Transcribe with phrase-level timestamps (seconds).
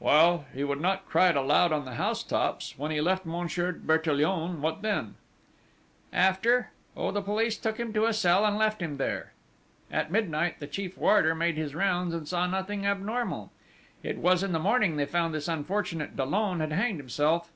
[0.00, 2.74] "Well, he would not cry it aloud on the housetops!...
[2.76, 5.14] When he left Monsieur Bertillon, what then?"
[6.12, 6.72] "After!...
[6.96, 9.34] Oh, the police took him to a cell, and left him there.
[9.88, 13.52] At midnight the chief warder made his rounds and saw nothing abnormal.
[14.02, 17.52] It was in the morning they found this unfortunate Dollon had hanged himself."